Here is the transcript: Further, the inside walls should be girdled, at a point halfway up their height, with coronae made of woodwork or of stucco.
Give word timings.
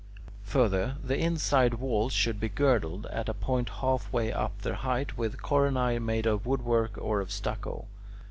Further, 0.45 0.95
the 1.03 1.15
inside 1.19 1.75
walls 1.75 2.11
should 2.11 2.39
be 2.39 2.49
girdled, 2.49 3.05
at 3.11 3.29
a 3.29 3.35
point 3.35 3.69
halfway 3.69 4.31
up 4.33 4.59
their 4.63 4.73
height, 4.73 5.15
with 5.15 5.43
coronae 5.43 5.99
made 5.99 6.25
of 6.25 6.43
woodwork 6.47 6.97
or 6.97 7.21
of 7.21 7.31
stucco. 7.31 7.85